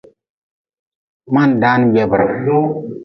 [1.33, 2.25] Ma-n daan jebre.